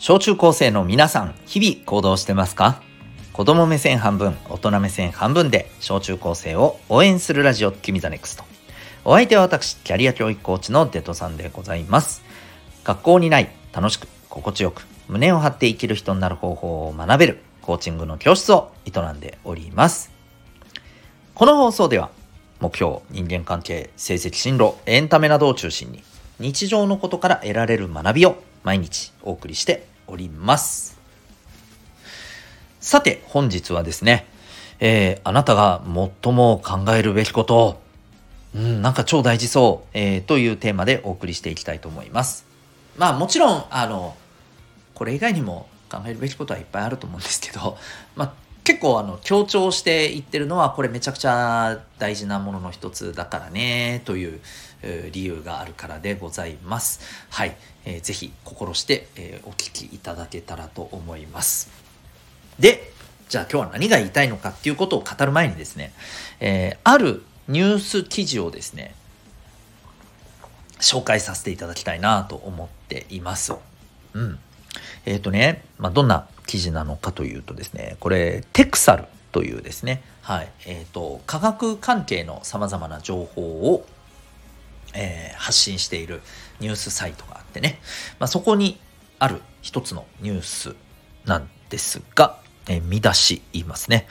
[0.00, 2.80] 小中高生の皆さん、日々行動してますか？
[3.32, 8.44] 子供目線半分、大人目線半分で小中高生を応援するラジオ、君 the NEXT。
[9.04, 12.22] お相手は私、キャリア教育コーチのデトさんでございます。
[12.84, 20.12] 学校にない、楽しく、心地よく、胸を張って生きる人になる方法を学べる、コーチングの教室を営んでおります。
[21.34, 22.10] この放送では、
[22.60, 26.04] 目標、人間関係、成績進路、エンタメなどを中心に、
[26.38, 30.98] 日常のことから得られる学びを毎日お送りしております。
[32.80, 34.26] さて、本日はですね、
[34.80, 35.82] えー、あなたが
[36.22, 37.80] 最も考えるべきことを、
[38.54, 42.46] うん、なんか超大事そう、えー、というテーマでお送りしていきたいと思います。
[42.96, 44.16] まあもちろん、あの、
[44.94, 47.76] これ以外にも考えるべきことはいっぱいあると思うんですけど、
[48.16, 48.32] まあ
[48.68, 54.40] 結構あの強調して言ってるのはこれめちゃくちゃ大事なものの一つだからねという
[55.10, 57.00] 理由があるからでございます。
[57.30, 61.70] はい、えー、ぜひ心して、えー、お聞きいただけたらと思います。
[62.58, 62.92] で、
[63.30, 65.94] じゃあ今日は何が言いたいのかっていうことを語る前にですね、
[66.38, 68.94] えー、あるニュース記事をですね、
[70.78, 73.54] 紹介させていただきたいなと思っています。
[74.12, 74.38] うん。
[75.06, 83.86] えっ、ー、とね、まあ、どんな記事なのかというとですね、これ、テクサルというですね、はい、えっ、ー、と、科学関係の様々な情報を、
[84.94, 86.22] えー、発信している
[86.60, 87.80] ニュースサイトがあってね、
[88.18, 88.78] まあ、そこに
[89.18, 90.76] ある一つのニュース
[91.24, 92.38] なんですが、
[92.68, 94.06] え、見出し言いますね。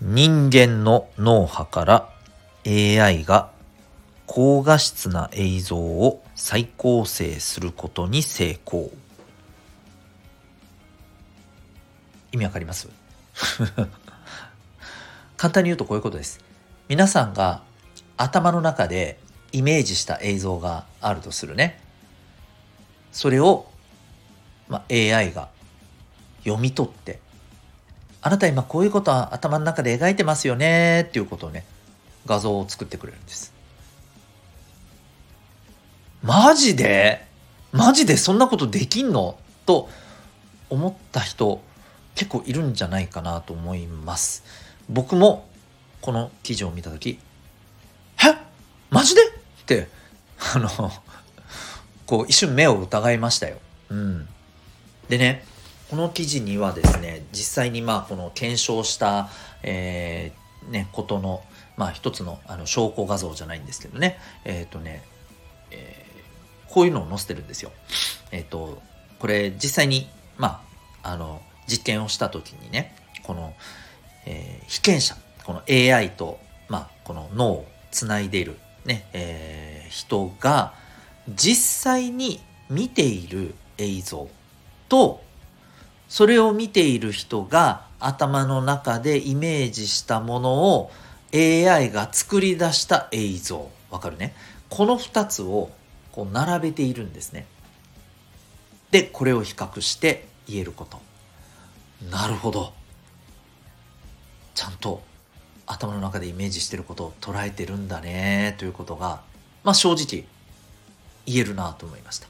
[0.00, 2.08] 人間の脳波から
[2.66, 3.50] AI が
[4.26, 8.90] 高画質な映像を再構成することに成功。
[12.32, 12.88] 意味わかります？
[15.36, 16.40] 簡単に言うとこういうことです。
[16.88, 17.62] 皆さんが
[18.16, 19.18] 頭の中で
[19.52, 21.80] イメージした映像があるとするね。
[23.12, 23.66] それを、
[24.68, 25.48] まあ、AI が
[26.44, 27.20] 読み取って、
[28.20, 31.64] あなた今こういうことは頭の中で描いてますよねっていうことをね、
[32.26, 33.52] 画像を作ってくれるんです。
[36.22, 37.26] マジで？
[37.70, 39.38] マジでそんなことできんの？
[39.66, 39.88] と
[40.68, 41.62] 思った人
[42.18, 44.42] 結構いるんじゃないかなと思います。
[44.90, 45.48] 僕も
[46.00, 47.20] この記事を見た時
[48.26, 48.36] え？
[48.90, 49.20] マジで？
[49.22, 49.30] っ
[49.66, 49.86] て
[50.52, 50.68] あの
[52.06, 53.58] こう一瞬目を疑いましたよ。
[53.90, 54.28] うん、
[55.08, 55.44] でね
[55.90, 59.28] この記事にはですね実際にまあこの検証した、
[59.62, 61.44] えー、ね、ことの
[61.76, 65.04] まあ一つのあの証拠画像じゃないんですけどねえっ、ー、とね、
[65.70, 67.70] えー、こういうのを載せてるんですよ。
[68.32, 68.82] えっ、と
[69.20, 70.64] これ実際にま
[71.04, 73.54] ああの実験をした時にねこの、
[74.26, 80.74] え被験者この AI と、まあ、この脳をつないでいるね、えー、人が
[81.28, 82.40] 実際に
[82.70, 84.28] 見ている映像
[84.88, 85.22] と
[86.08, 90.90] それを見ている人が頭の中でイメージしたものを
[91.34, 93.70] AI が作り出した映像。
[93.90, 94.34] わかるね？
[94.70, 95.70] この2つを
[96.12, 97.46] こう並べているんですね。
[98.90, 101.00] でこれを比較して言えること。
[102.10, 102.72] なるほど
[104.54, 105.02] ちゃんと
[105.66, 109.22] 頭の中でイメージしてることを捉えてるんだねということが、
[109.64, 110.24] まあ、正直
[111.26, 112.28] 言えるなと思いました。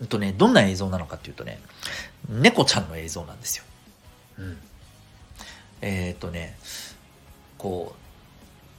[0.00, 1.60] うんとね、どんな映像なのかっていうとね、
[2.28, 3.64] 猫ちゃんの映像なんですよ。
[4.38, 4.58] うん。
[5.82, 6.56] えっ、ー、とね、
[7.58, 8.00] こう、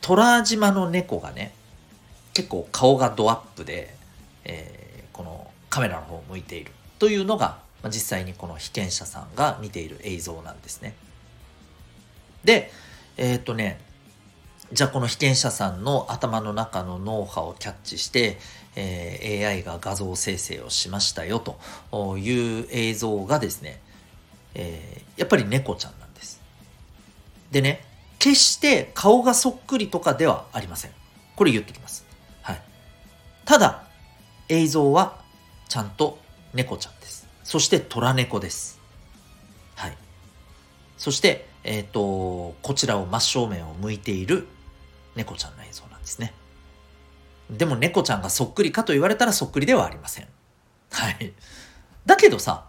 [0.01, 1.53] 虎島の猫がね、
[2.33, 3.93] 結構顔がドアップで、
[4.45, 10.95] えー、このカメラの方を向いているというのが、まあ、実際にこの被験者さんが見ている映像なんですね。
[12.43, 12.71] で、
[13.17, 13.79] えっ、とね、
[14.73, 18.37] じゃあこの被験者さんの頭の中の脳波をキャッチして、
[18.75, 23.81] えー、AI が画像生成をしましたよという映像がですね、
[24.55, 26.41] えー、やっぱり猫ちゃんなんです。
[27.51, 27.83] でね、
[28.17, 30.91] 決して顔がそっくりとかではありません。
[31.35, 32.05] これ言ってきます。
[32.41, 32.61] はい。
[33.45, 33.83] ただ、
[34.47, 35.17] 映像は
[35.67, 36.17] ちゃんと
[36.53, 37.27] 猫ちゃんです。
[37.43, 38.79] そして虎猫です。
[39.75, 39.97] はい。
[40.97, 44.47] そして、えっ、ー、と、こちらを真正面を向いている
[45.15, 46.33] 猫ちゃんの映像なんですね。
[47.49, 50.27] でも猫ちゃんがそっくりかと言われたらそっくりではありません。
[50.91, 51.33] はい。
[52.05, 52.65] だけどさ、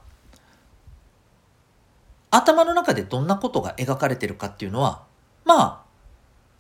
[2.31, 5.05] 頭の中でどんなことが描かれてるかっていうのは、
[5.45, 5.83] まあ、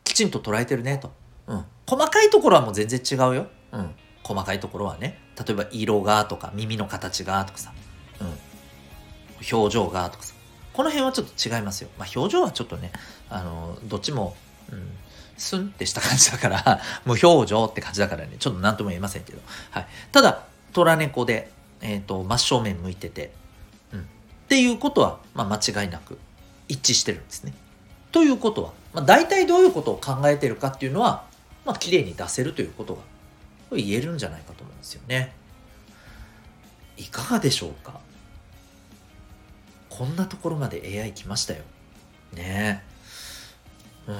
[0.04, 1.12] きちんと捉えてるねと。
[1.46, 1.64] うん。
[1.88, 3.46] 細かいところはもう全然違うよ。
[3.72, 3.94] うん。
[4.22, 5.18] 細かいところはね。
[5.38, 7.72] 例えば色がとか耳の形がとかさ。
[8.20, 9.56] うん。
[9.58, 10.34] 表情がとかさ。
[10.72, 11.90] この辺はちょっと違いますよ。
[11.98, 12.92] まあ、表情はちょっとね、
[13.28, 14.34] あの、どっちも、
[14.70, 14.88] うん、
[15.36, 19.40] スンってした感じだから、 無表情って感じだからね、ちょっと何とも言えませんけど。
[19.70, 19.86] はい。
[20.12, 21.50] ただ、虎猫で、
[21.82, 23.32] え、ー、と、真正面向いてて、
[23.92, 24.04] うんっ
[24.48, 26.18] ていうことは、まあ、間違いなく
[26.68, 27.54] 一致してるんですね。
[28.12, 31.24] ということは、まあ、大体どういうことを考えてるかっていうのは、
[31.64, 33.00] まあ、綺麗に出せるということが
[33.76, 35.32] 言えるんじゃないかと思うんですよね。
[36.96, 38.00] いかがでしょうか？
[39.88, 41.60] こんなところまで AI 来ましたよ。
[42.32, 42.82] ね
[44.06, 44.16] うん。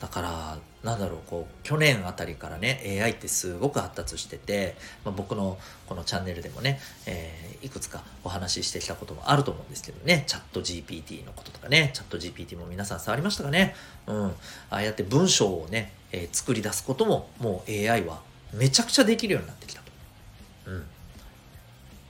[0.00, 4.74] だから、なんだろう、こう、去年あたりからね、AI ってすごく発達してて、
[5.04, 5.56] まあ、僕の
[5.86, 13.76] このチャンネルでもね、えー、いくつかお話ししてきたこともあると思うんですけどね、チャット GPT のこととかね、チャット GPT も皆さん触りましたかね？
[14.08, 14.26] うん。
[14.26, 14.32] あ
[14.70, 19.81] あやって文章をね、えー、作り出すことも、もう AI はめちゃくちゃできるようになってきた。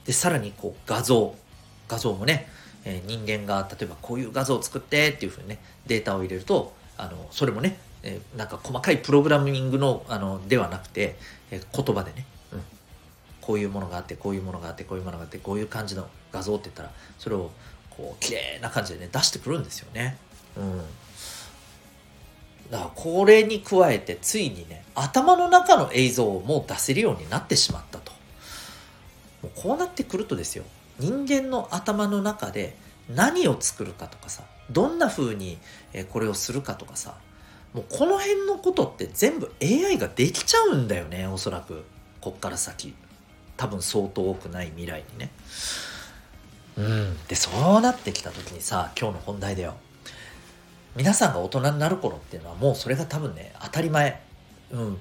[0.05, 1.35] で、さらにこう、画像。
[1.89, 2.49] 画像もね、
[2.85, 11.17] えー、人間が例えばこういう画像を作ってっていうふうにね、データを入れると、あの、それもね、えー、なんか細かいプログラミングの、あの、ではなくて、
[11.51, 12.63] えー、言葉でね、うん、
[13.41, 17.51] こういうものがあって、こういうものがあって、こういうものがあって、こういう感じの画像って言ったら、それを、
[17.91, 20.17] こう、綺麗な感じでね、出してくるんですよね。
[20.57, 20.79] うん。
[22.71, 28.13] だから、これに加えて、ついにね、頭の中の映像をもう出せるようになってしまったと。
[29.57, 30.65] こうなってくるとですよ、
[30.99, 32.77] 人間の頭の中で
[33.09, 35.59] 何を作るかとかさ、どんな風に
[36.11, 37.17] これをするかとかさ、
[37.75, 41.85] もうこの辺のことって全部 AI ができちゃうんだよね、おそらく。
[42.21, 42.95] こっから先。
[43.57, 45.31] 多分相当多くない未来にね。
[46.77, 47.19] うん。
[47.27, 49.75] で、そうなってきた時にさ、今日の本題だよ。
[50.97, 54.21] 皆さんが大人になる頃っていうのはもうそれが多分ね、当たり前。
[54.71, 54.99] うん。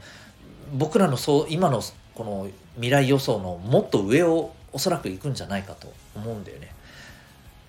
[0.73, 1.81] 僕らのそう、今の
[2.15, 6.73] この未来予想のもっと上をおそらく行くんじゃないかと思うんだよね。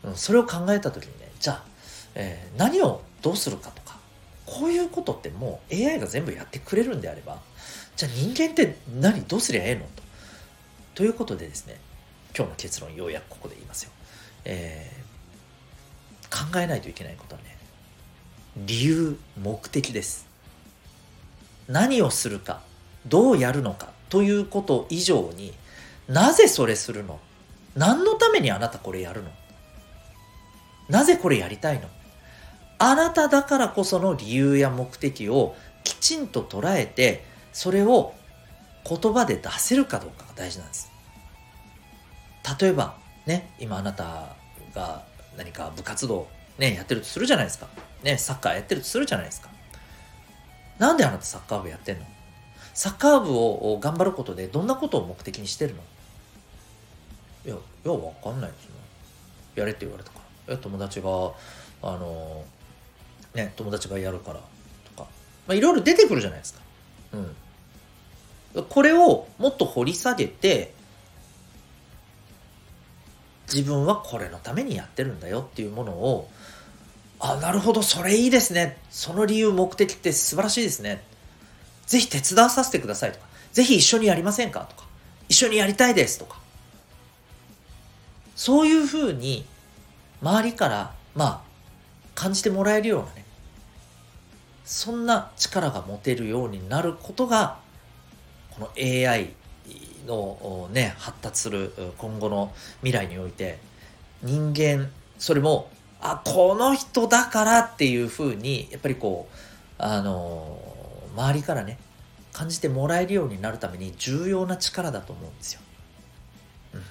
[0.05, 1.65] うん、それを考えた時にね、じゃあ、
[2.15, 3.97] えー、何をどうするかとか、
[4.47, 7.41] こういうことってもう AI が全部やってくれるんであれば、
[7.97, 10.03] じゃあ人間って何どうすりゃええのと。
[10.95, 11.79] ということでですね、
[12.37, 13.91] 今日の結論ようやくここで言いますよ。
[14.45, 17.57] えー、考えないといけないことはね、
[18.57, 20.27] 理由、目的です。
[21.69, 22.61] 何をするか、
[23.07, 25.55] どうやるのかということ以上に、
[26.07, 27.19] なぜそれするの？
[27.75, 29.31] 何のためにあなたこれやるの？
[30.91, 31.89] なぜこれやりたいの？
[32.79, 37.25] あなただからこその理由や目的をきちんと捉えて、
[37.55, 38.13] それを
[38.87, 40.91] 言葉で出せるかどうかが大事なんです。
[42.61, 44.37] 例えば、ね、今あなた
[44.75, 45.05] が
[45.39, 47.67] 何か部活動、ね、やってるとするじゃないですか。
[48.03, 49.49] ね、サッカーやってるとするじゃないですか。
[50.79, 52.05] なんであなたサッカー部やってんの？
[52.75, 55.81] サッカー部を頑張ることでどんなことを目的にしてるの？
[57.45, 58.71] いや、いや、わかんないですね。
[59.57, 60.55] やれって言われたから。
[60.55, 61.09] え、友達が、
[61.83, 62.45] あの、
[63.35, 64.41] ね、友達がやるから
[64.97, 65.09] とか、
[65.47, 66.61] まあ、いろいろ出てくるじゃないですか。
[68.55, 68.65] うん。
[68.69, 70.73] これをもっと掘り下げて、
[73.53, 76.31] 自分はこれのためにやってるんだよっていうものを、
[77.19, 78.79] あ、なるほど、それいいですね。
[78.91, 81.03] その理由、目的って素晴らしいですね。
[81.87, 84.85] ぜひ手伝わさせてくださいとか、ぜひ一緒にやりませんかとか、
[85.29, 86.39] 一緒にやりたいですとか。
[88.35, 89.45] そういうふうに、
[90.23, 91.41] 周りから、まあ、
[92.15, 93.25] 感じてもらえるようなね、
[94.65, 97.59] そんな力が持てるようになることが、
[98.51, 99.35] この AI
[100.07, 103.59] のね、発達する今後の未来において、
[104.23, 105.71] 人間、それも、
[106.01, 109.37] あ、この人だからっていうふうに、やっぱりこう、
[109.79, 110.72] あの、
[111.15, 111.79] 周りからね、
[112.33, 115.61] 感じてもらえるようになるために重要な力だと思うんですよ。
[116.75, 116.83] うん。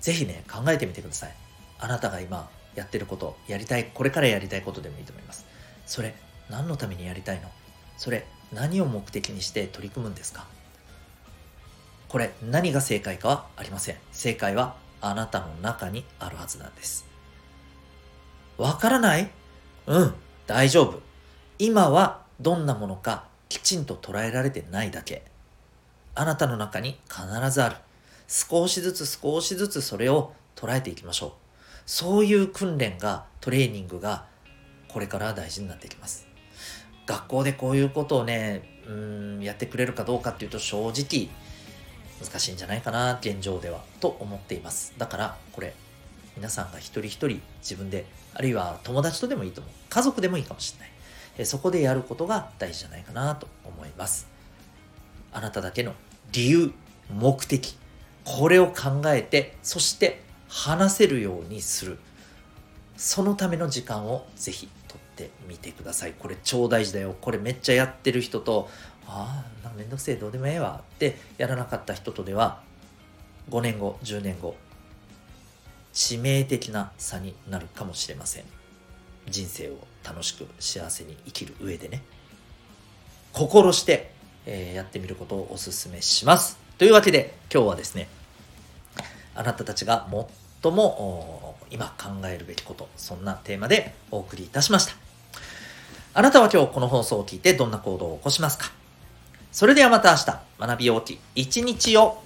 [0.00, 1.34] ぜひね、考えてみてください。
[1.78, 5.44] あなたが今やってること、やりたい、これからやりたいことでもいいと思います。
[5.86, 6.14] それ、
[6.48, 7.50] 何のためにやりたいの？
[7.98, 10.46] それ、何を目的にして取り組むんですか？
[12.08, 13.96] これ、何が正解かはありません。
[14.12, 17.04] 正解はあなたの中にあるはずなんです。
[18.56, 19.30] わからない？
[19.86, 20.14] うん、
[20.46, 21.00] 大丈夫。
[21.58, 25.22] 今はどんなものかきちんと捉えられてないだけ。
[26.14, 27.76] あなたの中に必ずある。
[28.28, 31.32] 少しずつ少しずつそれを捉えていきましょう。
[31.86, 34.26] そういう訓練が、トレーニングが、
[34.88, 36.26] これから大事になってきます。
[37.06, 41.28] 学校でこういうことをね、うん、やってくれるかどうかっていうと正直、
[42.24, 44.94] 難しいんじゃないかな、現状では、と思っています。
[44.98, 45.74] だから、これ、
[46.36, 49.72] 皆さんが一人一人自分で、あるいは友達とでもいいと思う。
[49.88, 50.95] 家族でもいいかもしれない。
[51.44, 54.26] そこでやることが大事じゃないかなと思います。
[55.32, 55.92] あなただけの
[56.32, 56.72] 理由、
[57.10, 57.76] 目的、
[58.24, 61.98] これを考えて、そして話せるようにする。
[62.96, 66.14] そのための時間をぜひ取ってみてください。
[66.18, 67.14] これ超大事だよ。
[67.20, 68.68] これめっちゃやってる人と、
[69.06, 72.62] ああ、なんかめんどくせえ、どうでもええわってやらなかった人とでは、
[73.50, 74.56] 5年後、10年後、
[75.96, 78.44] 致命的な差になるかもしれません
[79.28, 82.02] 人生を楽しく幸せに生きる上でね
[83.32, 84.10] 心して、
[84.46, 86.58] え、やってみることをお勧めします。
[86.78, 88.08] というわけで今日はですね
[89.34, 90.08] あなたたちが
[90.62, 94.94] 最も今考えるべきことそんなテーマでお送りいたしました。
[96.14, 98.72] あなたは今日この放送を聞いてどんな行動を起こしますか？
[99.52, 102.22] それではまた明日学び大きい一日を